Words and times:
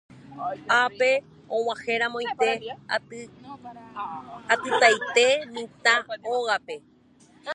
Ápe 0.83 1.11
og̃uahẽramoite 1.55 2.51
atytaite 4.53 5.27
mitã 5.53 5.95
ógape. 6.33 6.75